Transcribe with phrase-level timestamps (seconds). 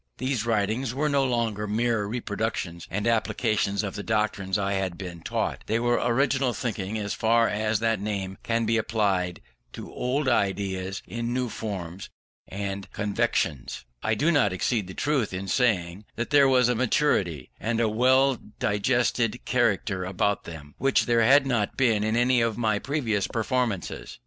[0.17, 5.21] These writings were no longer mere reproductions and applications of the doctrines I had been
[5.21, 9.41] taught; they were original thinking, as far as that name can be applied
[9.73, 12.09] to old ideas in new forms
[12.47, 16.73] and connexions: and I do not exceed the truth in saying that there was a
[16.73, 22.41] maturity, and a well digested, character about them, which there had not been in any
[22.41, 24.17] of my previous performances.